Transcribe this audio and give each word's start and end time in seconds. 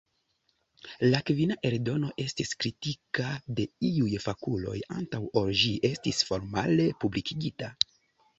La 1.09 1.17
kvina 1.25 1.57
eldono 1.69 2.09
estis 2.25 2.53
kritikita 2.63 3.27
de 3.59 3.67
iuj 3.91 4.09
fakuloj 4.25 4.75
antaŭ 4.97 5.21
ol 5.43 5.53
ĝi 5.61 5.71
estis 5.93 6.25
formale 6.33 6.91
publikigita. 7.05 7.71